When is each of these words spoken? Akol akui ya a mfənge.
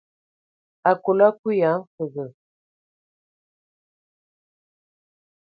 Akol 0.91 1.19
akui 1.27 1.55
ya 1.61 1.69
a 1.73 1.81
mfənge. 1.83 2.25